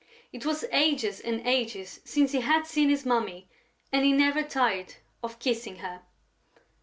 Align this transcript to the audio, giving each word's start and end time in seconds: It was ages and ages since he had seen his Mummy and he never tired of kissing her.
It 0.33 0.47
was 0.47 0.65
ages 0.71 1.19
and 1.19 1.45
ages 1.45 1.99
since 2.03 2.31
he 2.31 2.41
had 2.41 2.65
seen 2.65 2.89
his 2.89 3.05
Mummy 3.05 3.47
and 3.91 4.03
he 4.03 4.11
never 4.13 4.41
tired 4.41 4.95
of 5.21 5.37
kissing 5.37 5.75
her. 5.75 6.01